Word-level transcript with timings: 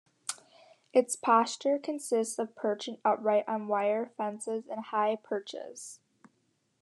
Its 0.93 1.15
posture 1.15 1.77
consists 1.77 2.39
of 2.39 2.55
perching 2.55 2.97
upright 3.05 3.43
on 3.47 3.67
wire 3.67 4.07
fences 4.17 4.67
and 4.67 4.85
high 4.85 5.15
perches. 5.15 5.99